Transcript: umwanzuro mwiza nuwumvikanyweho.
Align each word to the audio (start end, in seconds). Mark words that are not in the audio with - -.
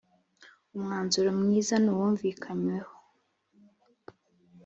umwanzuro 0.75 1.29
mwiza 1.39 1.75
nuwumvikanyweho. 1.83 2.93